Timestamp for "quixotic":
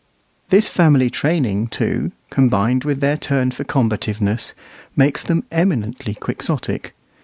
6.15-6.95